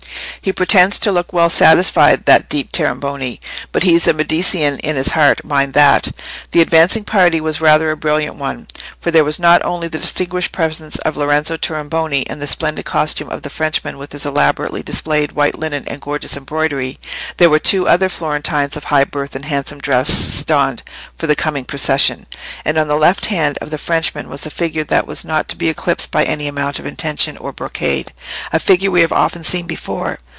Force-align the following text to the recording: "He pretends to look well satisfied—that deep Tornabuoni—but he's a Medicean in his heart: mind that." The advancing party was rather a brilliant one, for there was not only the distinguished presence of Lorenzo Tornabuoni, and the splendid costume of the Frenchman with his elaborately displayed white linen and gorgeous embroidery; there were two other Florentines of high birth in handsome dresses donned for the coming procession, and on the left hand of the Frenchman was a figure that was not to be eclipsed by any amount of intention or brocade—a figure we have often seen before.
"He 0.43 0.51
pretends 0.51 0.97
to 0.97 1.11
look 1.11 1.31
well 1.31 1.51
satisfied—that 1.51 2.49
deep 2.49 2.71
Tornabuoni—but 2.71 3.83
he's 3.83 4.07
a 4.07 4.11
Medicean 4.13 4.79
in 4.79 4.95
his 4.95 5.09
heart: 5.11 5.45
mind 5.45 5.73
that." 5.75 6.07
The 6.49 6.61
advancing 6.61 7.03
party 7.03 7.39
was 7.39 7.61
rather 7.61 7.91
a 7.91 7.95
brilliant 7.95 8.37
one, 8.37 8.67
for 8.99 9.11
there 9.11 9.23
was 9.23 9.37
not 9.37 9.63
only 9.63 9.87
the 9.87 9.99
distinguished 9.99 10.51
presence 10.51 10.95
of 10.99 11.15
Lorenzo 11.15 11.57
Tornabuoni, 11.57 12.25
and 12.27 12.41
the 12.41 12.47
splendid 12.47 12.85
costume 12.85 13.29
of 13.29 13.43
the 13.43 13.51
Frenchman 13.51 13.99
with 13.99 14.13
his 14.13 14.25
elaborately 14.25 14.81
displayed 14.81 15.33
white 15.33 15.59
linen 15.59 15.83
and 15.85 16.01
gorgeous 16.01 16.35
embroidery; 16.35 16.97
there 17.37 17.51
were 17.51 17.59
two 17.59 17.87
other 17.87 18.09
Florentines 18.09 18.75
of 18.75 18.85
high 18.85 19.03
birth 19.03 19.35
in 19.35 19.43
handsome 19.43 19.77
dresses 19.79 20.43
donned 20.43 20.81
for 21.15 21.27
the 21.27 21.35
coming 21.35 21.65
procession, 21.65 22.25
and 22.65 22.79
on 22.79 22.87
the 22.87 22.95
left 22.95 23.27
hand 23.27 23.59
of 23.61 23.69
the 23.69 23.77
Frenchman 23.77 24.27
was 24.27 24.47
a 24.47 24.49
figure 24.49 24.83
that 24.85 25.05
was 25.05 25.23
not 25.23 25.47
to 25.47 25.55
be 25.55 25.69
eclipsed 25.69 26.09
by 26.09 26.23
any 26.23 26.47
amount 26.47 26.79
of 26.79 26.87
intention 26.87 27.37
or 27.37 27.53
brocade—a 27.53 28.57
figure 28.57 28.89
we 28.89 29.01
have 29.01 29.13
often 29.13 29.43
seen 29.43 29.67
before. 29.67 30.17